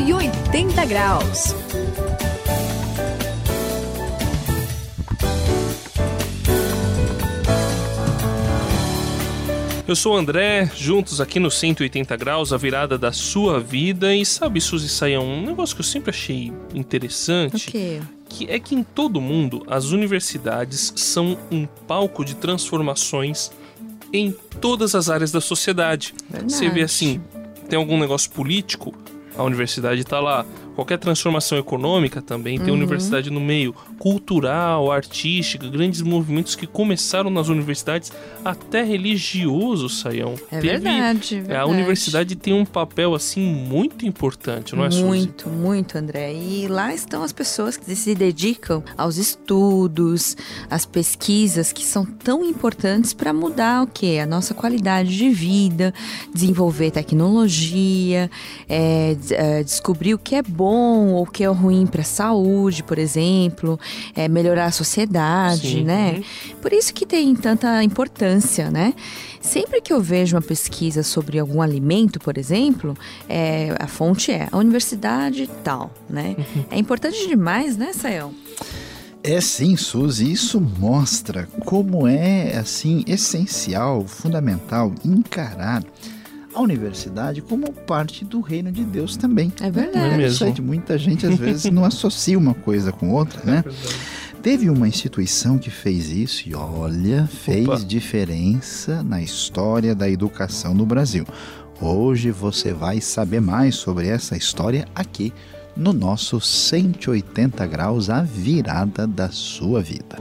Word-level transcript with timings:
180 0.00 0.86
graus. 0.86 1.54
Eu 9.86 9.94
sou 9.94 10.14
o 10.14 10.16
André, 10.16 10.70
juntos 10.74 11.20
aqui 11.20 11.38
no 11.38 11.50
180 11.50 12.16
graus, 12.16 12.50
a 12.50 12.56
virada 12.56 12.96
da 12.96 13.12
sua 13.12 13.60
vida. 13.60 14.14
E 14.14 14.24
sabe, 14.24 14.58
Suzy 14.60 14.88
Saião, 14.88 15.26
um 15.26 15.44
negócio 15.44 15.76
que 15.76 15.82
eu 15.82 15.86
sempre 15.86 16.08
achei 16.08 16.50
interessante. 16.74 17.68
O 17.68 17.72
quê? 17.72 18.00
Que 18.26 18.50
é 18.50 18.58
que 18.58 18.74
em 18.74 18.82
todo 18.82 19.20
mundo 19.20 19.66
as 19.68 19.90
universidades 19.90 20.94
são 20.96 21.36
um 21.52 21.66
palco 21.66 22.24
de 22.24 22.36
transformações 22.36 23.50
em 24.12 24.34
todas 24.60 24.94
as 24.94 25.10
áreas 25.10 25.30
da 25.30 25.42
sociedade. 25.42 26.14
Verdade. 26.30 26.54
Você 26.54 26.70
vê 26.70 26.80
assim, 26.80 27.20
tem 27.68 27.78
algum 27.78 27.98
negócio 27.98 28.30
político, 28.30 28.94
a 29.40 29.44
universidade 29.44 30.00
está 30.00 30.20
lá. 30.20 30.44
Qualquer 30.80 30.96
transformação 30.98 31.58
econômica 31.58 32.22
também 32.22 32.58
tem 32.58 32.68
Uhum. 32.68 32.74
universidade 32.76 33.28
no 33.30 33.38
meio. 33.38 33.74
Cultural, 33.98 34.90
artística, 34.90 35.68
grandes 35.68 36.00
movimentos 36.00 36.54
que 36.54 36.66
começaram 36.66 37.28
nas 37.28 37.48
universidades, 37.48 38.10
até 38.42 38.82
religioso, 38.82 39.90
Saião. 39.90 40.36
É 40.50 40.58
Teve- 40.58 40.78
verdade, 40.78 41.34
é, 41.34 41.38
verdade. 41.40 41.60
A 41.60 41.66
universidade 41.66 42.34
tem 42.34 42.54
um 42.54 42.64
papel 42.64 43.14
assim 43.14 43.42
muito 43.42 44.06
importante, 44.06 44.74
não 44.74 44.86
é, 44.86 44.90
Suzy? 44.90 45.04
Muito, 45.04 45.48
muito, 45.50 45.98
André. 45.98 46.32
E 46.32 46.66
lá 46.66 46.94
estão 46.94 47.22
as 47.22 47.32
pessoas 47.32 47.76
que 47.76 47.94
se 47.94 48.14
dedicam 48.14 48.82
aos 48.96 49.18
estudos, 49.18 50.34
às 50.70 50.86
pesquisas 50.86 51.72
que 51.72 51.84
são 51.84 52.06
tão 52.06 52.42
importantes 52.42 53.12
para 53.12 53.34
mudar 53.34 53.82
o 53.82 53.86
que? 53.86 54.18
A 54.18 54.24
nossa 54.24 54.54
qualidade 54.54 55.14
de 55.14 55.28
vida, 55.28 55.92
desenvolver 56.32 56.90
tecnologia, 56.90 58.30
é, 58.66 59.14
é, 59.30 59.62
descobrir 59.62 60.14
o 60.14 60.18
que 60.18 60.36
é 60.36 60.42
bom 60.42 60.69
ou 60.70 61.22
o 61.22 61.26
que 61.26 61.42
é 61.42 61.48
ruim 61.48 61.86
para 61.86 62.02
a 62.02 62.04
saúde, 62.04 62.82
por 62.82 62.98
exemplo, 62.98 63.78
é, 64.14 64.28
melhorar 64.28 64.66
a 64.66 64.70
sociedade, 64.70 65.78
Sim. 65.78 65.84
né? 65.84 66.16
Uhum. 66.16 66.56
Por 66.62 66.72
isso 66.72 66.94
que 66.94 67.04
tem 67.04 67.34
tanta 67.34 67.82
importância, 67.82 68.70
né? 68.70 68.94
Sempre 69.40 69.80
que 69.80 69.92
eu 69.92 70.00
vejo 70.00 70.36
uma 70.36 70.42
pesquisa 70.42 71.02
sobre 71.02 71.38
algum 71.38 71.60
alimento, 71.62 72.20
por 72.20 72.38
exemplo, 72.38 72.96
é, 73.28 73.74
a 73.78 73.86
fonte 73.86 74.30
é 74.30 74.48
a 74.50 74.56
universidade 74.56 75.48
tal, 75.64 75.92
né? 76.08 76.36
É 76.70 76.78
importante 76.78 77.26
demais, 77.26 77.76
né, 77.76 77.92
Sayão? 77.92 78.32
É 79.22 79.40
sim, 79.40 79.76
Suzy, 79.76 80.32
isso 80.32 80.60
mostra 80.60 81.46
como 81.64 82.06
é 82.06 82.56
assim 82.56 83.04
essencial, 83.06 84.06
fundamental 84.06 84.94
encarar 85.04 85.82
a 86.54 86.60
universidade 86.60 87.40
como 87.40 87.72
parte 87.72 88.24
do 88.24 88.40
reino 88.40 88.72
de 88.72 88.84
Deus 88.84 89.16
também. 89.16 89.52
É 89.60 89.70
verdade. 89.70 90.14
É 90.14 90.16
mesmo. 90.16 90.34
Isso 90.34 90.44
aí, 90.44 90.60
muita 90.60 90.98
gente 90.98 91.26
às 91.26 91.36
vezes 91.36 91.70
não 91.70 91.84
associa 91.84 92.38
uma 92.38 92.54
coisa 92.54 92.92
com 92.92 93.10
outra, 93.10 93.40
né? 93.44 93.64
Teve 94.42 94.70
uma 94.70 94.88
instituição 94.88 95.58
que 95.58 95.70
fez 95.70 96.10
isso 96.10 96.48
e 96.48 96.54
olha, 96.54 97.26
fez 97.26 97.68
Opa. 97.68 97.78
diferença 97.78 99.02
na 99.02 99.20
história 99.20 99.94
da 99.94 100.08
educação 100.08 100.72
no 100.72 100.86
Brasil. 100.86 101.26
Hoje 101.80 102.30
você 102.30 102.72
vai 102.72 103.00
saber 103.00 103.40
mais 103.40 103.74
sobre 103.74 104.08
essa 104.08 104.36
história 104.36 104.86
aqui 104.94 105.32
no 105.76 105.92
nosso 105.92 106.40
180 106.40 107.66
graus, 107.66 108.10
a 108.10 108.22
virada 108.22 109.06
da 109.06 109.30
sua 109.30 109.82
vida. 109.82 110.16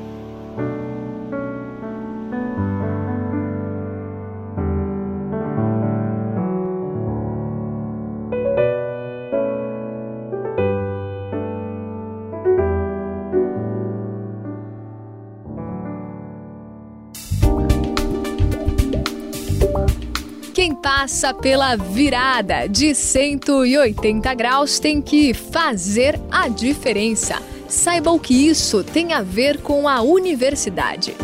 Quem 20.59 20.75
passa 20.75 21.33
pela 21.33 21.77
virada 21.77 22.67
de 22.67 22.93
180 22.93 24.33
graus 24.33 24.77
tem 24.77 25.01
que 25.01 25.33
fazer 25.33 26.19
a 26.29 26.49
diferença. 26.49 27.41
Saiba 27.69 28.11
o 28.11 28.19
que 28.19 28.33
isso 28.49 28.83
tem 28.83 29.13
a 29.13 29.21
ver 29.21 29.61
com 29.61 29.87
a 29.87 30.01
universidade. 30.01 31.15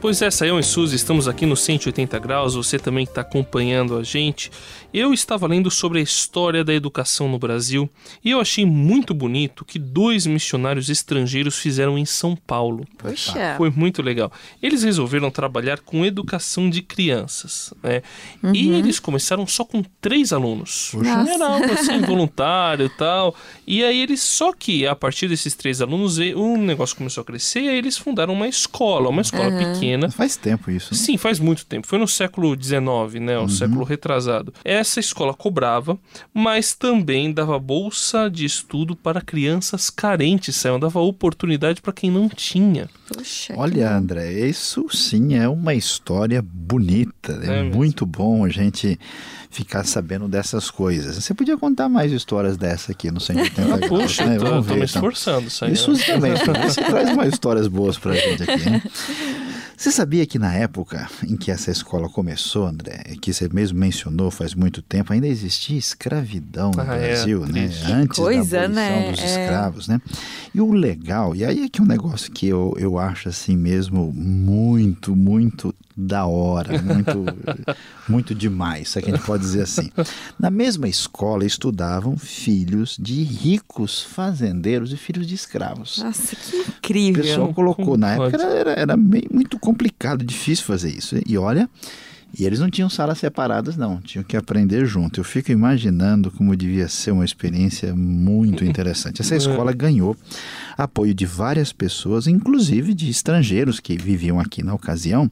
Pois 0.00 0.22
é, 0.22 0.30
Saião 0.30 0.58
e 0.58 0.62
Suzy, 0.62 0.96
estamos 0.96 1.28
aqui 1.28 1.44
no 1.44 1.54
180 1.54 2.18
graus, 2.18 2.54
você 2.54 2.78
também 2.78 3.04
que 3.04 3.10
está 3.10 3.20
acompanhando 3.20 3.98
a 3.98 4.02
gente. 4.02 4.50
Eu 4.94 5.12
estava 5.12 5.46
lendo 5.46 5.70
sobre 5.70 5.98
a 5.98 6.02
história 6.02 6.64
da 6.64 6.72
educação 6.72 7.28
no 7.28 7.38
Brasil 7.38 7.88
e 8.24 8.30
eu 8.30 8.40
achei 8.40 8.64
muito 8.64 9.12
bonito 9.12 9.62
que 9.62 9.78
dois 9.78 10.24
missionários 10.24 10.88
estrangeiros 10.88 11.58
fizeram 11.58 11.98
em 11.98 12.06
São 12.06 12.34
Paulo. 12.34 12.86
Puxa. 12.96 13.56
Foi 13.58 13.68
muito 13.70 14.00
legal. 14.00 14.32
Eles 14.62 14.82
resolveram 14.82 15.30
trabalhar 15.30 15.80
com 15.80 16.04
educação 16.04 16.70
de 16.70 16.80
crianças, 16.80 17.74
né? 17.82 18.02
E 18.54 18.70
eles 18.70 18.98
começaram 18.98 19.46
só 19.46 19.66
com 19.66 19.82
três 20.00 20.32
alunos. 20.32 20.92
Era 21.28 21.46
algo 21.46 21.72
assim, 21.72 22.00
voluntário 22.08 22.86
e 22.86 22.90
tal. 22.96 23.34
E 23.66 23.84
aí 23.84 24.00
eles, 24.00 24.22
só 24.22 24.50
que 24.50 24.86
a 24.86 24.96
partir 24.96 25.28
desses 25.28 25.54
três 25.54 25.82
alunos, 25.82 26.16
o 26.18 26.56
negócio 26.56 26.96
começou 26.96 27.20
a 27.20 27.24
crescer 27.24 27.60
e 27.60 27.68
aí 27.68 27.76
eles 27.76 27.98
fundaram 27.98 28.32
uma 28.32 28.48
escola, 28.48 29.10
uma 29.10 29.20
escola 29.20 29.50
pequena. 29.50 29.89
Faz 30.10 30.36
tempo 30.36 30.70
isso. 30.70 30.94
né? 30.94 31.00
Sim, 31.00 31.16
faz 31.16 31.38
muito 31.38 31.64
tempo. 31.66 31.86
Foi 31.86 31.98
no 31.98 32.08
século 32.08 32.54
XIX, 32.60 33.20
né? 33.20 33.38
O 33.38 33.48
século 33.48 33.84
retrasado. 33.84 34.52
Essa 34.64 35.00
escola 35.00 35.34
cobrava, 35.34 35.98
mas 36.32 36.74
também 36.74 37.32
dava 37.32 37.58
bolsa 37.58 38.30
de 38.30 38.44
estudo 38.44 38.94
para 38.96 39.20
crianças 39.20 39.90
carentes, 39.90 40.56
Saião. 40.56 40.78
Dava 40.80 41.00
oportunidade 41.00 41.80
para 41.80 41.92
quem 41.92 42.10
não 42.10 42.28
tinha. 42.28 42.88
Puxa. 43.06 43.54
que 43.54 43.58
Olha, 43.58 43.88
bom. 43.88 43.94
André, 43.96 44.48
isso 44.48 44.86
sim 44.90 45.34
é 45.34 45.48
uma 45.48 45.74
história 45.74 46.42
bonita. 46.42 47.38
É, 47.42 47.60
É 47.60 47.62
muito 47.62 48.06
bom 48.06 48.44
a 48.44 48.48
gente 48.48 48.98
ficar 49.50 49.84
sabendo 49.84 50.28
dessas 50.28 50.70
coisas. 50.70 51.16
Você 51.16 51.34
podia 51.34 51.56
contar 51.58 51.88
mais 51.88 52.12
histórias 52.12 52.56
dessa 52.56 52.92
aqui 52.92 53.10
no 53.10 53.20
180 53.20 53.62
Ah, 53.62 53.76
graus, 53.78 53.88
puxa, 53.88 54.24
né? 54.24 54.38
tô, 54.38 54.44
Vamos 54.44 54.66
tô 54.66 54.74
ver, 54.74 54.80
me 54.80 54.86
então. 54.86 55.00
esforçando, 55.02 55.50
Saião. 55.50 55.72
Isso 55.74 55.92
também. 56.06 56.32
Você 56.68 56.82
traz 56.82 57.14
mais 57.16 57.32
histórias 57.32 57.66
boas 57.66 57.98
pra 57.98 58.14
gente 58.14 58.42
aqui, 58.44 58.70
né? 58.70 58.82
Você 59.76 59.90
sabia 59.90 60.26
que 60.26 60.38
na 60.38 60.52
época 60.54 61.08
em 61.26 61.38
que 61.38 61.50
essa 61.50 61.70
escola 61.70 62.06
começou, 62.06 62.66
André, 62.66 63.02
que 63.18 63.32
você 63.32 63.48
mesmo 63.50 63.78
mencionou 63.78 64.30
faz 64.30 64.54
muito 64.54 64.82
tempo, 64.82 65.10
ainda 65.10 65.26
existia 65.26 65.78
escravidão 65.78 66.70
no 66.70 66.82
Ah, 66.82 66.96
é, 66.96 67.14
Brasil, 67.14 67.40
né? 67.46 67.66
triste. 67.66 67.90
Antes 67.90 68.18
coisa, 68.18 68.58
da 68.58 68.64
abolição 68.66 69.00
né? 69.00 69.10
dos 69.10 69.20
É. 69.20 69.24
escravos, 69.42 69.88
né? 69.88 69.98
E 70.54 70.60
o 70.60 70.70
legal, 70.70 71.34
e 71.34 71.46
aí 71.46 71.64
é 71.64 71.68
que 71.70 71.80
um 71.80 71.86
negócio 71.86 72.30
que 72.30 72.46
eu, 72.46 72.74
eu 72.78 72.98
acho 72.98 73.30
assim 73.30 73.56
mesmo 73.56 74.12
muito, 74.12 75.16
muito 75.16 75.74
da 75.96 76.24
hora, 76.26 76.80
muito, 76.82 77.24
muito 78.08 78.34
demais, 78.34 78.90
se 78.90 78.98
é 78.98 79.02
que 79.02 79.10
a 79.10 79.14
gente 79.16 79.26
pode 79.26 79.42
dizer 79.42 79.62
assim. 79.62 79.90
Na 80.38 80.50
mesma 80.50 80.88
escola 80.88 81.44
estudavam 81.44 82.16
filhos 82.16 82.96
de 82.98 83.22
ricos 83.22 84.02
fazendeiros 84.02 84.92
e 84.92 84.96
filhos 84.96 85.26
de 85.26 85.34
escravos. 85.34 85.98
Nossa, 85.98 86.36
que 86.36 86.56
O 86.56 86.60
incrível. 86.98 87.22
pessoal 87.22 87.54
colocou, 87.54 87.96
na 87.96 88.16
Pode. 88.16 88.34
época 88.34 88.44
era, 88.50 88.58
era, 88.60 88.72
era 88.80 88.96
meio, 88.96 89.28
muito 89.32 89.58
complicado, 89.58 90.24
difícil 90.24 90.64
fazer 90.64 90.90
isso. 90.90 91.16
E 91.26 91.36
olha, 91.36 91.68
e 92.38 92.44
eles 92.44 92.60
não 92.60 92.70
tinham 92.70 92.88
salas 92.88 93.18
separadas, 93.18 93.76
não, 93.76 94.00
tinham 94.00 94.24
que 94.24 94.36
aprender 94.36 94.86
junto. 94.86 95.20
Eu 95.20 95.24
fico 95.24 95.50
imaginando 95.50 96.30
como 96.30 96.56
devia 96.56 96.88
ser 96.88 97.10
uma 97.10 97.24
experiência 97.24 97.94
muito 97.94 98.64
interessante. 98.64 99.20
Essa 99.20 99.34
escola 99.36 99.72
ganhou 99.72 100.16
apoio 100.76 101.12
de 101.12 101.26
várias 101.26 101.72
pessoas, 101.72 102.26
inclusive 102.26 102.94
de 102.94 103.10
estrangeiros 103.10 103.80
que 103.80 103.96
viviam 103.96 104.38
aqui 104.38 104.62
na 104.62 104.74
ocasião, 104.74 105.30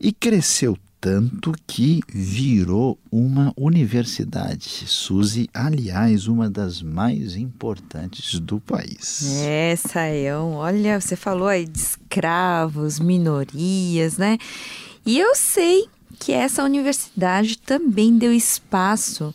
e 0.00 0.12
cresceu 0.12 0.76
tanto 1.00 1.52
que 1.66 2.00
virou 2.08 2.98
uma 3.10 3.52
universidade. 3.56 4.68
Suzy, 4.86 5.48
aliás, 5.54 6.26
uma 6.26 6.50
das 6.50 6.82
mais 6.82 7.36
importantes 7.36 8.38
do 8.40 8.58
país. 8.58 9.40
É, 9.42 9.76
Sayão, 9.76 10.54
olha, 10.54 11.00
você 11.00 11.14
falou 11.14 11.46
aí 11.46 11.66
de 11.66 11.78
escravos, 11.78 12.98
minorias, 12.98 14.18
né? 14.18 14.38
E 15.06 15.18
eu 15.18 15.34
sei 15.36 15.88
que 16.18 16.32
essa 16.32 16.64
universidade 16.64 17.58
também 17.58 18.16
deu 18.18 18.32
espaço 18.32 19.34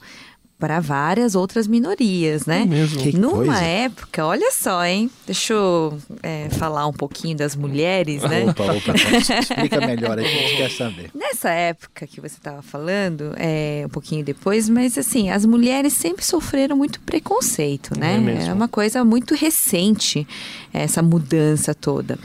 para 0.63 0.80
várias 0.80 1.36
outras 1.36 1.68
minorias, 1.68 2.45
né? 2.45 2.62
É 2.62 2.65
mesmo. 2.65 3.01
Que 3.01 3.12
Numa 3.18 3.36
coisa. 3.48 3.62
época, 3.62 4.25
olha 4.25 4.50
só, 4.50 4.86
hein? 4.86 5.12
Deixa 5.25 5.51
eu 5.51 5.98
é, 6.21 6.48
falar 6.51 6.88
um 6.88 6.94
pouquinho 6.94 7.36
das 7.36 7.54
mulheres, 7.54 8.21
né? 8.21 8.45
Opa, 8.50 8.71
opa, 8.71 8.94
explica 8.95 9.86
melhor 9.86 10.18
a 10.18 10.24
gente 10.24 10.56
quer 10.56 10.71
saber. 10.71 11.12
Nessa 11.13 11.50
época 11.50 12.07
que 12.07 12.21
você 12.21 12.38
estava 12.38 12.62
falando, 12.62 13.33
é, 13.36 13.83
um 13.86 13.89
pouquinho 13.89 14.24
depois, 14.24 14.69
mas 14.69 14.98
assim, 14.98 15.30
as 15.30 15.45
mulheres 15.45 15.92
sempre 15.92 16.24
sofreram 16.24 16.77
muito 16.77 17.01
preconceito, 17.01 18.00
né? 18.00 18.15
É 18.15 18.19
mesmo. 18.19 18.54
uma 18.54 18.69
coisa 18.69 19.04
muito 19.04 19.36
recente, 19.36 20.25
essa 20.71 21.01
mudança 21.01 21.75
toda. 21.75 22.18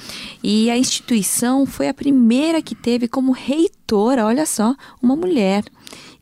E 0.44 0.70
a 0.70 0.78
instituição 0.78 1.66
foi 1.66 1.88
a 1.88 1.94
primeira 1.94 2.62
que 2.62 2.76
teve 2.76 3.08
como 3.08 3.32
reitora, 3.32 4.24
olha 4.24 4.46
só, 4.46 4.76
uma 5.02 5.16
mulher. 5.16 5.64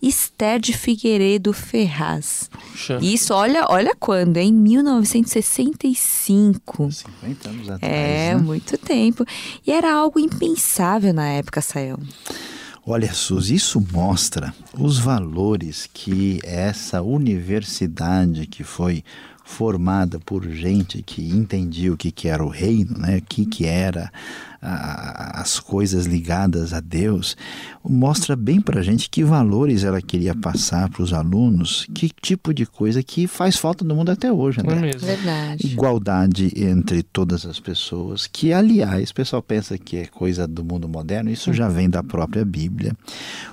Esther 0.00 0.60
de 0.60 0.72
Figueiredo 0.72 1.52
Ferraz. 1.52 2.48
Puxa. 2.50 3.00
Isso, 3.02 3.34
olha, 3.34 3.66
olha 3.68 3.96
quando, 3.98 4.36
em 4.36 4.52
1965. 4.52 6.92
50 6.92 7.48
anos 7.48 7.68
atrás. 7.70 7.92
É, 7.92 8.34
né? 8.34 8.40
muito 8.40 8.78
tempo. 8.78 9.24
E 9.66 9.72
era 9.72 9.92
algo 9.92 10.20
impensável 10.20 11.12
na 11.12 11.26
época, 11.28 11.60
Sayão. 11.60 11.98
Olha, 12.88 13.12
Suzy, 13.12 13.56
isso 13.56 13.84
mostra 13.92 14.54
os 14.78 14.96
valores 14.96 15.90
que 15.92 16.38
essa 16.44 17.02
universidade 17.02 18.46
que 18.46 18.62
foi 18.62 19.02
formada 19.48 20.18
por 20.18 20.42
gente 20.50 21.02
que 21.02 21.22
entendia 21.30 21.92
o 21.92 21.96
que, 21.96 22.10
que 22.10 22.26
era 22.26 22.44
o 22.44 22.48
reino, 22.48 22.98
né? 22.98 23.18
o 23.18 23.22
que, 23.22 23.46
que 23.46 23.64
era 23.64 24.10
a- 24.60 25.40
as 25.40 25.60
coisas 25.60 26.06
ligadas 26.06 26.72
a 26.72 26.80
Deus, 26.80 27.36
mostra 27.88 28.34
bem 28.34 28.60
para 28.60 28.80
a 28.80 28.82
gente 28.82 29.08
que 29.08 29.22
valores 29.22 29.84
ela 29.84 30.02
queria 30.02 30.34
passar 30.34 30.88
para 30.90 31.02
os 31.02 31.12
alunos, 31.12 31.86
que 31.94 32.10
tipo 32.20 32.52
de 32.52 32.66
coisa 32.66 33.00
que 33.04 33.28
faz 33.28 33.56
falta 33.56 33.84
no 33.84 33.94
mundo 33.94 34.10
até 34.10 34.32
hoje, 34.32 34.58
Não 34.64 34.72
é? 34.72 34.90
Verdade. 34.96 35.64
Igualdade 35.64 36.52
entre 36.56 37.04
todas 37.04 37.46
as 37.46 37.60
pessoas, 37.60 38.26
que 38.26 38.52
aliás, 38.52 39.10
o 39.10 39.14
pessoal 39.14 39.40
pensa 39.40 39.78
que 39.78 39.98
é 39.98 40.06
coisa 40.06 40.48
do 40.48 40.64
mundo 40.64 40.88
moderno, 40.88 41.30
isso 41.30 41.52
já 41.52 41.68
vem 41.68 41.88
da 41.88 42.02
própria 42.02 42.44
Bíblia. 42.44 42.92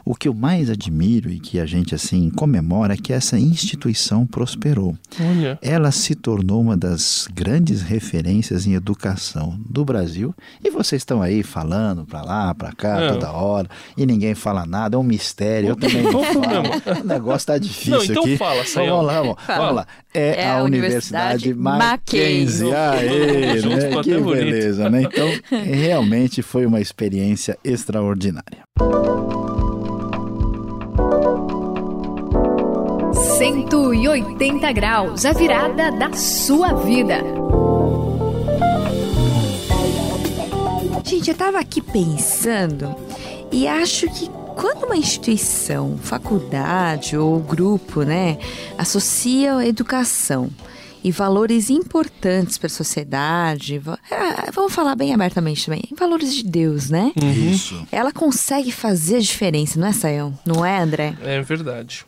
O 0.03 0.15
que 0.15 0.27
eu 0.27 0.33
mais 0.33 0.71
admiro 0.71 1.29
e 1.29 1.39
que 1.39 1.59
a 1.59 1.65
gente 1.67 1.93
assim 1.93 2.31
comemora 2.31 2.95
é 2.95 2.97
que 2.97 3.13
essa 3.13 3.37
instituição 3.37 4.25
prosperou. 4.25 4.97
Olha. 5.19 5.59
Ela 5.61 5.82
se 5.91 6.15
tornou 6.15 6.61
uma 6.61 6.75
das 6.77 7.27
grandes 7.33 7.81
referências 7.81 8.65
em 8.65 8.73
educação 8.73 9.57
do 9.69 9.83
Brasil 9.85 10.33
e 10.63 10.69
vocês 10.69 11.01
estão 11.01 11.21
aí 11.21 11.43
falando 11.43 12.05
para 12.05 12.21
lá, 12.21 12.53
para 12.55 12.71
cá, 12.71 12.99
É. 13.01 13.11
toda 13.13 13.31
hora 13.31 13.67
e 13.97 14.05
ninguém 14.05 14.33
fala 14.35 14.65
nada, 14.65 14.95
é 14.95 14.99
um 14.99 15.03
mistério. 15.03 15.69
Eu 15.69 15.75
também 15.75 16.01
não 16.03 16.23
falo. 16.23 17.01
O 17.01 17.03
negócio 17.03 17.47
tá 17.47 17.57
difícil 17.57 17.91
Não, 17.97 18.03
então 18.03 18.23
aqui. 18.23 18.37
fala, 18.37 18.65
Sayão. 18.65 18.95
Vamos 18.97 19.07
lá, 19.07 19.21
vamos, 19.21 19.35
Fala. 19.43 19.59
vamos 19.59 19.75
lá. 19.75 19.87
É, 20.13 20.41
É 20.43 20.49
a, 20.49 20.57
a 20.59 20.63
Universidade 20.63 21.49
Universidade 21.49 21.53
Mackenzie. 21.53 22.69
Mackenzie. 22.69 22.73
Aê, 22.73 23.61
né? 23.95 24.01
Que 24.03 24.17
beleza, 24.19 24.89
né? 24.89 25.01
Então, 25.03 25.27
realmente 25.63 26.41
foi 26.41 26.65
uma 26.65 26.79
experiência 26.81 27.57
extraordinária. 27.63 28.63
180 33.53 34.71
graus, 34.71 35.25
a 35.25 35.31
virada 35.31 35.91
da 35.91 36.11
sua 36.13 36.73
vida. 36.73 37.19
Gente, 41.05 41.27
eu 41.27 41.33
estava 41.33 41.59
aqui 41.59 41.79
pensando 41.79 42.95
e 43.51 43.67
acho 43.67 44.09
que 44.09 44.27
quando 44.55 44.85
uma 44.85 44.97
instituição, 44.97 45.99
faculdade 46.01 47.15
ou 47.15 47.39
grupo, 47.39 48.01
né, 48.01 48.39
associa 48.75 49.57
a 49.57 49.67
educação 49.67 50.49
e 51.03 51.11
valores 51.11 51.69
importantes 51.69 52.57
para 52.57 52.67
a 52.67 52.71
sociedade, 52.71 53.79
ah, 54.09 54.49
vamos 54.51 54.73
falar 54.73 54.95
bem 54.95 55.13
abertamente 55.13 55.65
também, 55.65 55.83
valores 55.95 56.33
de 56.33 56.43
Deus, 56.43 56.89
né? 56.89 57.11
Isso. 57.15 57.85
Ela 57.91 58.11
consegue 58.11 58.71
fazer 58.71 59.17
a 59.17 59.19
diferença, 59.19 59.79
não 59.79 59.87
é, 59.87 59.93
Sayão? 59.93 60.39
Não 60.43 60.65
é, 60.65 60.79
André? 60.79 61.13
É 61.21 61.39
verdade. 61.41 62.05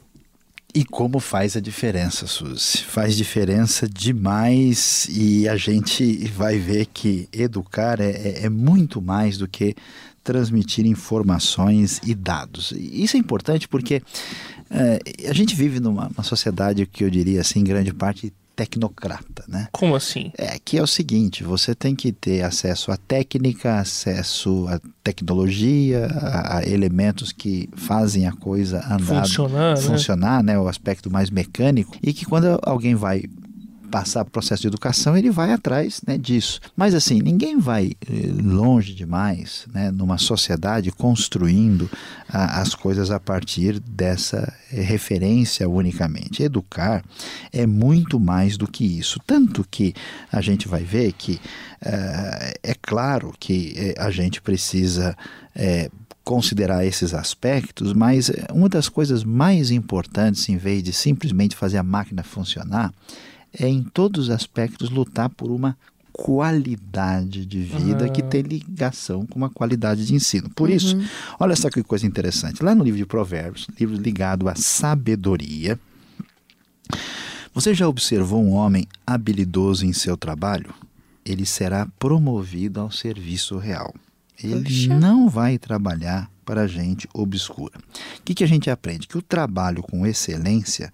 E 0.77 0.83
como 0.83 1.21
faz 1.21 1.55
a 1.55 1.61
diferença, 1.61 2.27
Suzy? 2.27 2.79
Faz 2.79 3.15
diferença 3.15 3.87
demais 3.87 5.07
e 5.09 5.47
a 5.47 5.55
gente 5.55 6.27
vai 6.27 6.57
ver 6.59 6.85
que 6.87 7.29
educar 7.31 8.01
é, 8.01 8.09
é- 8.11 8.45
é 8.45 8.49
muito 8.49 9.01
mais 9.01 9.37
do 9.37 9.47
que 9.47 9.73
transmitir 10.21 10.85
informações 10.85 12.01
e 12.05 12.13
dados. 12.13 12.73
Isso 12.75 13.15
é 13.15 13.19
importante 13.19 13.69
porque 13.69 14.01
eh, 14.69 14.99
a 15.29 15.33
gente 15.33 15.55
vive 15.55 15.79
numa 15.79 16.07
uma 16.09 16.23
sociedade 16.23 16.85
que 16.85 17.05
eu 17.05 17.09
diria 17.09 17.39
assim, 17.39 17.63
grande 17.63 17.93
parte 17.93 18.33
tecnocrata, 18.55 19.43
né? 19.47 19.67
Como 19.71 19.95
assim? 19.95 20.31
É 20.37 20.57
que 20.63 20.77
é 20.77 20.81
o 20.81 20.87
seguinte, 20.87 21.43
você 21.43 21.75
tem 21.75 21.95
que 21.95 22.11
ter 22.11 22.41
acesso 22.43 22.91
à 22.91 22.97
técnica, 22.97 23.79
acesso 23.79 24.67
à 24.67 24.79
tecnologia, 25.03 26.07
a, 26.07 26.57
a 26.57 26.67
elementos 26.67 27.31
que 27.31 27.69
fazem 27.75 28.27
a 28.27 28.31
coisa 28.31 28.77
andar, 28.85 29.23
Funcionar, 29.23 29.75
né? 29.75 29.81
funcionar, 29.81 30.43
né? 30.43 30.59
O 30.59 30.67
aspecto 30.67 31.11
mais 31.11 31.29
mecânico 31.29 31.97
e 32.01 32.13
que 32.13 32.25
quando 32.25 32.59
alguém 32.63 32.95
vai 32.95 33.23
passar 33.95 34.25
por 34.25 34.31
processo 34.31 34.63
de 34.63 34.67
educação, 34.67 35.15
ele 35.15 35.31
vai 35.31 35.53
atrás 35.53 36.01
né, 36.05 36.17
disso. 36.17 36.59
Mas 36.75 36.93
assim, 36.93 37.21
ninguém 37.21 37.57
vai 37.57 37.93
eh, 38.05 38.27
longe 38.43 38.93
demais 38.93 39.65
né, 39.73 39.89
numa 39.89 40.17
sociedade 40.17 40.91
construindo 40.91 41.89
ah, 42.27 42.59
as 42.59 42.75
coisas 42.75 43.09
a 43.09 43.21
partir 43.21 43.79
dessa 43.79 44.53
eh, 44.73 44.81
referência 44.81 45.69
unicamente. 45.69 46.43
Educar 46.43 47.05
é 47.53 47.65
muito 47.65 48.19
mais 48.19 48.57
do 48.57 48.67
que 48.67 48.83
isso. 48.83 49.17
Tanto 49.25 49.65
que 49.71 49.93
a 50.29 50.41
gente 50.41 50.67
vai 50.67 50.83
ver 50.83 51.13
que 51.13 51.39
eh, 51.81 52.53
é 52.63 52.73
claro 52.73 53.33
que 53.39 53.95
a 53.97 54.11
gente 54.11 54.41
precisa. 54.41 55.15
eh, 55.55 55.89
considerar 56.25 56.83
esses 56.83 57.13
aspectos, 57.13 57.93
mas 57.93 58.31
uma 58.51 58.67
das 58.67 58.89
coisas 58.89 59.23
mais 59.23 59.69
importantes, 59.69 60.49
em 60.49 60.57
vez 60.57 60.81
de 60.81 60.91
simplesmente 60.91 61.55
fazer 61.55 61.77
a 61.77 61.83
máquina 61.83 62.23
funcionar, 62.23 62.91
é 63.59 63.67
em 63.67 63.83
todos 63.83 64.25
os 64.25 64.29
aspectos 64.29 64.89
lutar 64.89 65.29
por 65.29 65.51
uma 65.51 65.77
qualidade 66.11 67.45
de 67.45 67.61
vida 67.61 68.07
que 68.09 68.23
tem 68.23 68.41
ligação 68.41 69.25
com 69.25 69.37
uma 69.37 69.49
qualidade 69.49 70.05
de 70.05 70.15
ensino. 70.15 70.49
Por 70.49 70.69
isso, 70.69 70.97
olha 71.37 71.55
só 71.55 71.69
que 71.69 71.83
coisa 71.83 72.05
interessante. 72.05 72.63
Lá 72.63 72.73
no 72.73 72.83
livro 72.83 72.97
de 72.97 73.05
Provérbios, 73.05 73.67
livro 73.77 73.97
ligado 73.97 74.47
à 74.47 74.55
sabedoria, 74.55 75.77
você 77.53 77.73
já 77.73 77.87
observou 77.87 78.41
um 78.41 78.51
homem 78.51 78.87
habilidoso 79.05 79.85
em 79.85 79.91
seu 79.91 80.15
trabalho? 80.15 80.73
Ele 81.25 81.45
será 81.45 81.87
promovido 81.99 82.79
ao 82.79 82.91
serviço 82.91 83.57
real. 83.57 83.93
Ele 84.41 84.63
Puxa. 84.63 84.99
não 84.99 85.27
vai 85.29 85.57
trabalhar 85.57 86.29
para 86.45 86.67
gente 86.67 87.09
obscura. 87.13 87.77
O 88.19 88.21
que, 88.23 88.35
que 88.35 88.43
a 88.43 88.47
gente 88.47 88.69
aprende? 88.69 89.07
Que 89.07 89.17
o 89.17 89.21
trabalho 89.21 89.81
com 89.81 90.05
excelência 90.05 90.93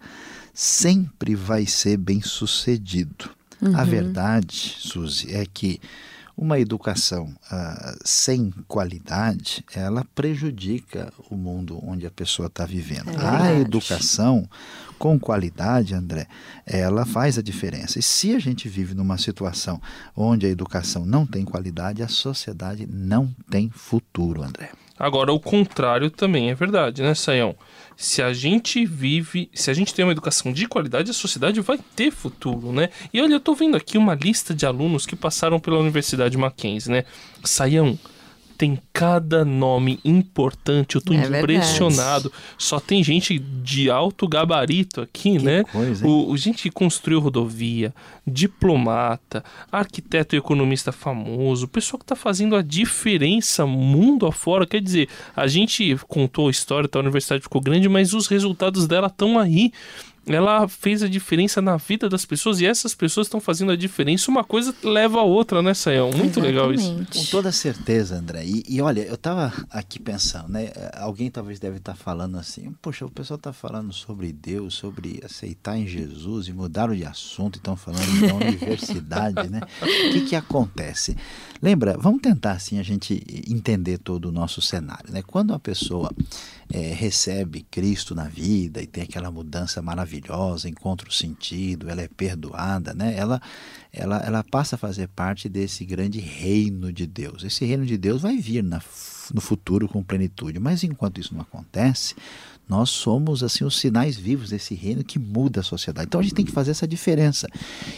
sempre 0.61 1.33
vai 1.33 1.65
ser 1.65 1.97
bem 1.97 2.21
sucedido. 2.21 3.31
A 3.75 3.83
verdade, 3.83 4.75
Suzy, 4.77 5.33
é 5.35 5.43
que 5.43 5.79
uma 6.37 6.59
educação 6.59 7.33
ah, 7.49 7.95
sem 8.05 8.51
qualidade, 8.67 9.65
ela 9.73 10.05
prejudica 10.15 11.11
o 11.31 11.35
mundo 11.35 11.79
onde 11.83 12.05
a 12.05 12.11
pessoa 12.11 12.45
está 12.45 12.63
vivendo. 12.63 13.09
É 13.09 13.53
a 13.53 13.59
educação 13.59 14.47
com 14.99 15.19
qualidade, 15.19 15.95
André, 15.95 16.27
ela 16.63 17.05
faz 17.07 17.39
a 17.39 17.41
diferença. 17.41 17.97
E 17.97 18.03
se 18.03 18.35
a 18.35 18.39
gente 18.39 18.69
vive 18.69 18.93
numa 18.93 19.17
situação 19.17 19.81
onde 20.15 20.45
a 20.45 20.49
educação 20.49 21.05
não 21.05 21.25
tem 21.25 21.43
qualidade, 21.43 22.03
a 22.03 22.07
sociedade 22.07 22.87
não 22.87 23.33
tem 23.49 23.69
futuro, 23.71 24.43
André. 24.43 24.71
Agora, 25.01 25.33
o 25.33 25.39
contrário 25.39 26.11
também 26.11 26.51
é 26.51 26.53
verdade, 26.53 27.01
né, 27.01 27.15
Sayão? 27.15 27.55
Se 27.97 28.21
a 28.21 28.31
gente 28.33 28.85
vive, 28.85 29.49
se 29.51 29.71
a 29.71 29.73
gente 29.73 29.95
tem 29.95 30.05
uma 30.05 30.11
educação 30.11 30.53
de 30.53 30.67
qualidade, 30.67 31.09
a 31.09 31.13
sociedade 31.13 31.59
vai 31.59 31.79
ter 31.95 32.11
futuro, 32.11 32.71
né? 32.71 32.89
E 33.11 33.19
olha, 33.19 33.33
eu 33.33 33.39
tô 33.39 33.55
vendo 33.55 33.75
aqui 33.75 33.97
uma 33.97 34.13
lista 34.13 34.53
de 34.53 34.63
alunos 34.63 35.07
que 35.07 35.15
passaram 35.15 35.59
pela 35.59 35.79
Universidade 35.79 36.37
Mackenzie, 36.37 36.91
né? 36.91 37.03
Sayão, 37.43 37.97
tem 38.61 38.77
cada 38.93 39.43
nome 39.43 39.99
importante, 40.05 40.93
eu 40.95 41.01
tô 41.01 41.13
É 41.15 41.17
verdade. 41.17 41.39
impressionado. 41.39 42.31
Só 42.59 42.79
tem 42.79 43.03
gente 43.03 43.39
de 43.39 43.89
alto 43.89 44.27
gabarito 44.27 45.01
aqui, 45.01 45.39
Que 45.39 45.43
né? 45.43 45.63
coisa? 45.63 46.05
O, 46.05 46.29
o 46.29 46.37
gente 46.37 46.61
que 46.61 46.69
construiu 46.69 47.19
rodovia, 47.19 47.91
diplomata, 48.55 49.43
arquiteto 49.71 50.35
e 50.35 50.37
economista 50.37 50.91
famoso, 50.91 51.67
pessoal 51.67 51.97
que 51.97 52.03
está 52.03 52.15
fazendo 52.15 52.55
a 52.55 52.61
diferença 52.61 53.65
mundo 53.65 54.27
afora. 54.27 54.67
Quer 54.67 54.79
dizer, 54.79 55.09
a 55.35 55.47
gente 55.47 55.97
contou 56.07 56.47
a 56.47 56.51
história, 56.51 56.87
tá, 56.87 56.99
a 56.99 57.01
universidade 57.01 57.41
ficou 57.41 57.59
grande, 57.61 57.89
mas 57.89 58.13
os 58.13 58.27
resultados 58.27 58.85
dela 58.87 59.07
estão 59.07 59.39
aí. 59.39 59.71
Ela 60.25 60.67
fez 60.67 61.01
a 61.01 61.07
diferença 61.07 61.61
na 61.61 61.77
vida 61.77 62.07
das 62.07 62.25
pessoas 62.25 62.61
e 62.61 62.65
essas 62.65 62.93
pessoas 62.93 63.27
estão 63.27 63.39
fazendo 63.39 63.71
a 63.71 63.75
diferença. 63.75 64.29
Uma 64.29 64.43
coisa 64.43 64.73
leva 64.83 65.19
a 65.19 65.23
outra, 65.23 65.61
né, 65.61 65.73
Sayão? 65.73 66.11
Muito 66.11 66.39
Exatamente. 66.39 66.45
legal 66.45 66.73
isso. 66.73 67.05
Com 67.11 67.25
toda 67.25 67.51
certeza, 67.51 68.15
André. 68.15 68.45
E, 68.45 68.63
e, 68.67 68.81
olha, 68.81 69.01
eu 69.01 69.15
estava 69.15 69.51
aqui 69.69 69.99
pensando, 69.99 70.49
né? 70.49 70.71
Alguém 70.93 71.31
talvez 71.31 71.59
deve 71.59 71.77
estar 71.77 71.93
tá 71.93 71.97
falando 71.97 72.37
assim, 72.37 72.71
poxa, 72.81 73.05
o 73.05 73.09
pessoal 73.09 73.37
está 73.37 73.51
falando 73.51 73.91
sobre 73.91 74.31
Deus, 74.31 74.75
sobre 74.75 75.19
aceitar 75.23 75.77
em 75.77 75.87
Jesus 75.87 76.47
e 76.47 76.53
mudaram 76.53 76.95
de 76.95 77.03
assunto 77.03 77.55
e 77.55 77.57
estão 77.57 77.75
falando 77.75 78.27
da 78.27 78.35
universidade, 78.35 79.49
né? 79.49 79.61
O 79.81 80.13
que, 80.13 80.21
que 80.21 80.35
acontece? 80.35 81.17
Lembra, 81.61 81.97
vamos 81.97 82.21
tentar 82.21 82.53
assim 82.53 82.79
a 82.79 82.83
gente 82.83 83.23
entender 83.47 83.97
todo 83.97 84.25
o 84.25 84.31
nosso 84.31 84.61
cenário, 84.61 85.11
né? 85.11 85.21
Quando 85.21 85.51
uma 85.51 85.59
pessoa 85.59 86.11
é, 86.71 86.93
recebe 86.93 87.65
Cristo 87.69 88.15
na 88.15 88.25
vida 88.25 88.81
e 88.81 88.87
tem 88.87 89.03
aquela 89.03 89.29
mudança 89.29 89.81
maravilhosa, 89.81 90.10
encontra 90.65 91.07
o 91.07 91.11
sentido, 91.11 91.89
ela 91.89 92.01
é 92.01 92.07
perdoada, 92.07 92.93
né? 92.93 93.15
ela, 93.15 93.41
ela, 93.91 94.17
ela 94.17 94.43
passa 94.43 94.75
a 94.75 94.79
fazer 94.79 95.07
parte 95.07 95.47
desse 95.47 95.85
grande 95.85 96.19
reino 96.19 96.91
de 96.91 97.05
Deus. 97.05 97.43
Esse 97.43 97.65
reino 97.65 97.85
de 97.85 97.97
Deus 97.97 98.21
vai 98.21 98.37
vir 98.37 98.63
na, 98.63 98.81
no 99.33 99.41
futuro 99.41 99.87
com 99.87 100.03
plenitude, 100.03 100.59
mas 100.59 100.83
enquanto 100.83 101.19
isso 101.19 101.33
não 101.33 101.41
acontece, 101.41 102.15
nós 102.71 102.89
somos 102.89 103.43
assim 103.43 103.65
os 103.65 103.77
sinais 103.77 104.15
vivos 104.15 104.51
desse 104.51 104.73
reino 104.73 105.03
que 105.03 105.19
muda 105.19 105.59
a 105.59 105.63
sociedade. 105.63 106.07
Então 106.07 106.21
a 106.21 106.23
gente 106.23 106.35
tem 106.35 106.45
que 106.45 106.53
fazer 106.53 106.71
essa 106.71 106.87
diferença. 106.87 107.49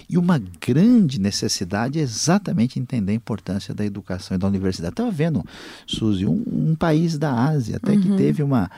E 0.10 0.18
uma 0.18 0.42
grande 0.60 1.20
necessidade 1.20 2.00
é 2.00 2.02
exatamente 2.02 2.80
entender 2.80 3.12
a 3.12 3.16
importância 3.16 3.72
da 3.72 3.86
educação 3.86 4.36
e 4.36 4.40
da 4.40 4.48
universidade. 4.48 4.94
Estava 4.94 5.12
vendo, 5.12 5.46
Suzy, 5.86 6.26
um, 6.26 6.44
um, 6.48 6.76
país 6.76 7.20
da 7.20 7.32
Ásia 7.32 7.78
até 7.78 7.92
uhum. 7.92 8.02
que 8.02 8.18
teve 8.18 8.42
uma, 8.42 8.72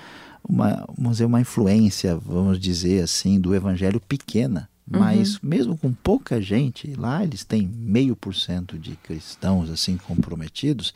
uma, 0.47 0.85
vamos 0.97 1.13
dizer, 1.13 1.25
uma 1.25 1.41
influência, 1.41 2.15
vamos 2.15 2.59
dizer 2.59 3.03
assim, 3.03 3.39
do 3.39 3.55
evangelho 3.55 3.99
pequena. 3.99 4.69
Mas 4.87 5.35
uhum. 5.35 5.39
mesmo 5.49 5.77
com 5.77 5.91
pouca 5.91 6.39
gente, 6.39 6.93
lá 6.93 7.23
eles 7.23 7.43
têm 7.43 7.67
meio 7.67 8.15
por 8.15 8.35
cento 8.35 8.77
de 8.77 8.95
cristãos 8.97 9.71
assim 9.71 9.97
comprometidos, 9.97 10.93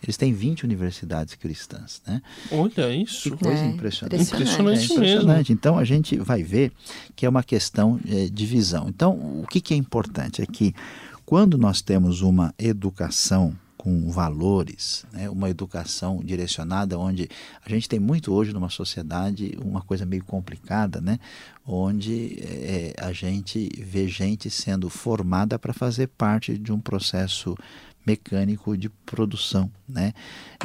eles 0.00 0.16
têm 0.16 0.32
20 0.32 0.64
universidades 0.64 1.34
cristãs, 1.34 2.00
né? 2.06 2.22
Olha 2.52 2.94
isso. 2.94 3.30
Que 3.30 3.44
coisa 3.44 3.62
é, 3.62 3.66
impressionante. 3.66 4.22
Impressionante, 4.22 4.80
é 4.80 4.94
impressionante. 4.94 5.52
Então 5.52 5.78
a 5.78 5.84
gente 5.84 6.16
vai 6.16 6.44
ver 6.44 6.70
que 7.16 7.26
é 7.26 7.28
uma 7.28 7.42
questão 7.42 7.98
é, 8.08 8.28
de 8.28 8.46
visão. 8.46 8.88
Então 8.88 9.14
o 9.14 9.46
que, 9.50 9.60
que 9.60 9.74
é 9.74 9.76
importante 9.76 10.40
é 10.40 10.46
que 10.46 10.72
quando 11.26 11.58
nós 11.58 11.82
temos 11.82 12.20
uma 12.20 12.54
educação 12.56 13.56
com 13.84 14.10
valores, 14.10 15.04
né? 15.12 15.28
uma 15.28 15.50
educação 15.50 16.22
direcionada, 16.24 16.98
onde 16.98 17.28
a 17.62 17.68
gente 17.68 17.86
tem 17.86 18.00
muito 18.00 18.32
hoje 18.32 18.50
numa 18.50 18.70
sociedade 18.70 19.58
uma 19.62 19.82
coisa 19.82 20.06
meio 20.06 20.24
complicada, 20.24 21.02
né? 21.02 21.20
onde 21.66 22.38
é, 22.40 22.94
a 22.98 23.12
gente 23.12 23.68
vê 23.78 24.08
gente 24.08 24.48
sendo 24.48 24.88
formada 24.88 25.58
para 25.58 25.74
fazer 25.74 26.06
parte 26.06 26.56
de 26.56 26.72
um 26.72 26.80
processo 26.80 27.54
mecânico 28.06 28.76
de 28.76 28.88
produção, 28.88 29.70
né? 29.88 30.12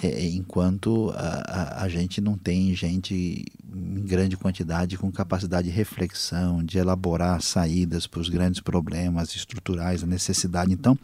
É, 0.01 0.27
enquanto 0.29 1.11
a, 1.15 1.19
a, 1.19 1.83
a, 1.83 1.89
gente 1.89 2.19
não 2.21 2.37
tem 2.37 2.73
gente 2.75 3.45
em 3.73 4.01
grande 4.01 4.37
quantidade 4.37 4.97
com 4.97 5.11
capacidade 5.11 5.69
de 5.69 5.73
reflexão, 5.73 6.63
de 6.63 6.77
elaborar 6.77 7.41
saídas 7.41 8.07
para 8.07 8.19
os 8.19 8.29
grandes 8.29 8.59
problemas 8.59 9.35
estruturais, 9.35 10.03
a 10.03 10.07
necessidade. 10.07 10.73
Então, 10.73 10.97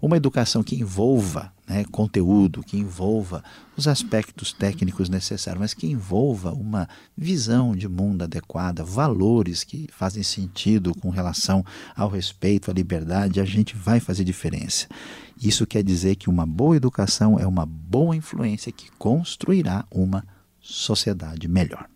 uma 0.00 0.16
educação 0.16 0.62
que 0.62 0.76
envolva 0.76 1.52
né, 1.68 1.84
conteúdo, 1.90 2.62
que 2.62 2.78
envolva 2.78 3.42
os 3.76 3.88
aspectos 3.88 4.52
técnicos 4.52 5.08
necessários, 5.08 5.60
mas 5.60 5.74
que 5.74 5.86
envolva 5.86 6.52
uma 6.52 6.88
visão 7.16 7.74
de 7.74 7.88
mundo 7.88 8.22
adequada, 8.22 8.84
valores 8.84 9.64
que 9.64 9.88
fazem 9.92 10.22
sentido 10.22 10.94
com 10.94 11.10
relação 11.10 11.64
ao 11.94 12.08
respeito, 12.08 12.70
à 12.70 12.74
liberdade, 12.74 13.40
a 13.40 13.44
gente 13.44 13.76
vai 13.76 13.98
fazer 13.98 14.24
diferença. 14.24 14.86
Isso 15.42 15.66
quer 15.66 15.82
dizer 15.82 16.16
que 16.16 16.30
uma 16.30 16.46
boa 16.46 16.76
educação 16.76 17.38
é 17.38 17.46
uma 17.46 17.66
boa 17.66 18.16
influência 18.16 18.72
que 18.72 18.90
construirá 18.98 19.84
uma 19.90 20.24
sociedade 20.60 21.48
melhor. 21.48 21.88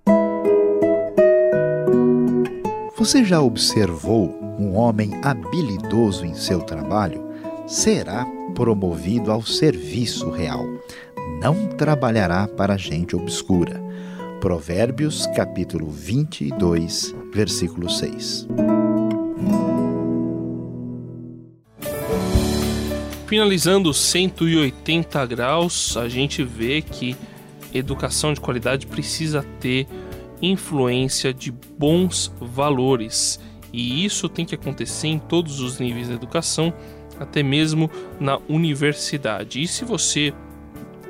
Você 2.97 3.25
já 3.25 3.41
observou 3.41 4.39
um 4.59 4.77
homem 4.77 5.13
habilidoso 5.23 6.27
em 6.27 6.35
seu 6.35 6.61
trabalho? 6.61 7.25
Será 7.67 8.27
promovido 8.61 9.33
ao 9.33 9.41
serviço 9.41 10.29
real. 10.29 10.67
Não 11.41 11.67
trabalhará 11.67 12.47
para 12.47 12.77
gente 12.77 13.17
obscura. 13.17 13.83
Provérbios 14.39 15.27
capítulo 15.29 15.89
22, 15.89 17.15
versículo 17.33 17.89
6. 17.89 18.47
Finalizando 23.27 23.95
180 23.95 25.25
graus, 25.25 25.97
a 25.97 26.07
gente 26.07 26.45
vê 26.45 26.83
que 26.83 27.17
educação 27.73 28.35
de 28.35 28.43
qualidade 28.43 28.87
precisa 28.87 29.43
ter 29.59 29.87
influência 30.43 31.33
de 31.33 31.51
bons 31.51 32.31
valores. 32.39 33.41
E 33.73 34.05
isso 34.05 34.29
tem 34.29 34.45
que 34.45 34.55
acontecer 34.55 35.09
em 35.09 35.19
todos 35.19 35.61
os 35.61 35.79
níveis 35.79 36.09
da 36.09 36.15
educação, 36.15 36.75
até 37.21 37.43
mesmo 37.43 37.91
na 38.19 38.39
universidade. 38.49 39.63
E 39.63 39.69
se 39.69 39.85
você 39.85 40.33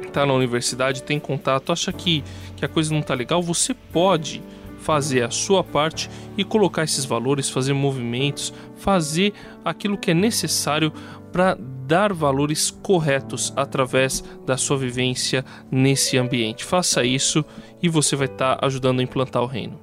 está 0.03 0.27
na 0.27 0.35
universidade, 0.35 1.05
tem 1.05 1.21
contato, 1.21 1.73
acha 1.73 1.93
que, 1.93 2.25
que 2.57 2.65
a 2.65 2.69
coisa 2.69 2.93
não 2.93 3.01
está 3.01 3.15
legal, 3.15 3.41
você 3.41 3.73
pode 3.73 4.43
fazer 4.81 5.23
a 5.23 5.31
sua 5.31 5.63
parte 5.63 6.11
e 6.37 6.43
colocar 6.45 6.83
esses 6.83 7.05
valores, 7.05 7.49
fazer 7.49 7.73
movimentos, 7.73 8.53
fazer 8.77 9.33
aquilo 9.65 9.97
que 9.97 10.11
é 10.11 10.15
necessário 10.15 10.93
para 11.31 11.57
dar 11.87 12.13
valores 12.13 12.71
corretos 12.71 13.53
através 13.55 14.25
da 14.45 14.57
sua 14.57 14.77
vivência 14.77 15.45
nesse 15.71 16.17
ambiente. 16.17 16.65
Faça 16.65 17.05
isso 17.05 17.45
e 17.83 17.89
você 17.89 18.17
vai 18.17 18.27
estar 18.27 18.57
tá 18.57 18.67
ajudando 18.67 19.01
a 19.01 19.03
implantar 19.03 19.43
o 19.43 19.47
reino. 19.47 19.79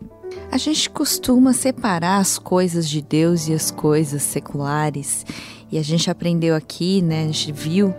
A 0.52 0.58
gente 0.58 0.90
costuma 0.90 1.54
separar 1.54 2.18
as 2.18 2.40
coisas 2.40 2.90
de 2.90 3.02
Deus 3.02 3.48
e 3.48 3.54
as 3.54 3.70
coisas 3.70 4.24
seculares. 4.24 5.26
E 5.72 5.78
a 5.78 5.82
gente 5.84 6.10
aprendeu 6.10 6.56
aqui, 6.56 7.02
né? 7.02 7.24
A 7.24 7.28
gente 7.28 7.52
viu 7.52 7.94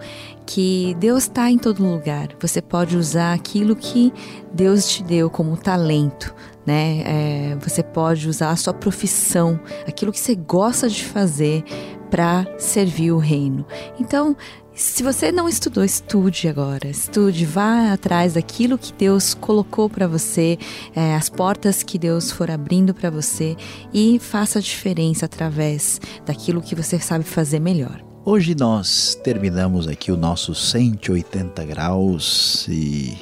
que 0.47 0.97
Deus 0.99 1.25
está 1.25 1.51
em 1.51 1.59
todo 1.59 1.85
lugar. 1.85 2.29
Você 2.41 2.63
pode 2.63 2.97
usar 2.97 3.35
aquilo 3.35 3.77
que 3.77 4.13
Deus 4.53 4.89
te 4.89 5.03
deu 5.03 5.29
como 5.29 5.57
talento, 5.57 6.35
né? 6.67 7.03
É, 7.05 7.57
você 7.61 7.83
pode 7.83 8.29
usar 8.29 8.51
a 8.51 8.57
sua 8.57 8.73
profissão, 8.73 9.61
aquilo 9.87 10.13
que 10.13 10.21
você 10.21 10.35
gosta 10.35 10.89
de 10.89 11.05
fazer 11.05 11.63
para 12.11 12.47
servir 12.59 13.13
o 13.13 13.19
reino. 13.19 13.67
Então, 14.01 14.35
se 14.79 15.03
você 15.03 15.33
não 15.33 15.49
estudou, 15.49 15.85
estude 15.85 16.47
agora. 16.47 16.87
Estude, 16.87 17.45
vá 17.45 17.93
atrás 17.93 18.35
daquilo 18.35 18.79
que 18.79 18.93
Deus 18.93 19.35
colocou 19.35 19.91
para 19.91 20.07
você, 20.07 20.57
é, 20.95 21.17
as 21.17 21.29
portas 21.29 21.83
que 21.83 21.99
Deus 21.99 22.31
for 22.31 22.49
abrindo 22.49 22.95
para 22.95 23.11
você 23.11 23.57
e 23.93 24.21
faça 24.21 24.61
a 24.61 24.63
diferença 24.63 25.27
através 25.27 26.01
daquilo 26.25 26.63
que 26.63 26.77
você 26.77 27.01
sabe 27.01 27.25
fazer 27.25 27.59
melhor. 27.59 28.05
Hoje 28.25 28.55
nós 28.55 29.19
terminamos 29.25 29.89
aqui 29.89 30.13
o 30.13 30.17
nosso 30.17 30.55
180 30.55 31.65
graus 31.65 32.67
e 32.69 33.19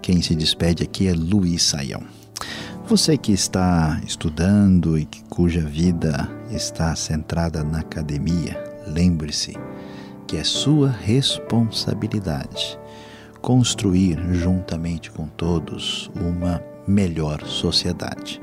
quem 0.00 0.22
se 0.22 0.34
despede 0.34 0.84
aqui 0.84 1.06
é 1.06 1.12
Luiz 1.12 1.64
Saião. 1.64 2.02
Você 2.86 3.18
que 3.18 3.32
está 3.32 4.00
estudando 4.06 4.98
e 4.98 5.04
que, 5.04 5.22
cuja 5.24 5.60
vida 5.60 6.30
está 6.50 6.96
centrada 6.96 7.62
na 7.62 7.80
academia, 7.80 8.62
lembre-se 8.86 9.54
que 10.26 10.36
é 10.36 10.44
sua 10.44 10.88
responsabilidade 10.88 12.78
construir 13.44 14.18
juntamente 14.32 15.10
com 15.10 15.28
todos 15.28 16.10
uma 16.16 16.62
melhor 16.88 17.42
sociedade. 17.44 18.40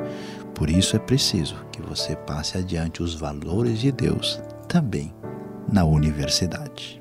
Por 0.54 0.70
isso 0.70 0.96
é 0.96 1.00
preciso 1.00 1.56
que 1.72 1.82
você 1.82 2.16
passe 2.16 2.60
adiante 2.60 3.02
os 3.02 3.16
valores 3.16 3.80
de 3.80 3.92
Deus 3.92 4.40
também 4.68 5.12
na 5.68 5.84
universidade. 5.86 7.01